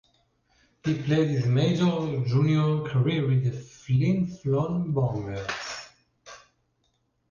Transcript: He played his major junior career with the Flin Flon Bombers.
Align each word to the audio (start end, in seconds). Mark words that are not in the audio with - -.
He 0.83 0.99
played 0.99 1.27
his 1.27 1.45
major 1.45 1.85
junior 2.25 2.81
career 2.89 3.27
with 3.27 3.43
the 3.43 3.51
Flin 3.51 4.25
Flon 4.25 4.91
Bombers. 4.95 5.47